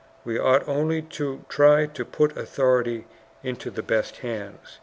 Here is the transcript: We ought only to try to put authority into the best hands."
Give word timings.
We 0.25 0.39
ought 0.39 0.67
only 0.67 1.03
to 1.03 1.45
try 1.47 1.85
to 1.85 2.03
put 2.05 2.35
authority 2.35 3.05
into 3.43 3.69
the 3.69 3.83
best 3.83 4.17
hands." 4.17 4.79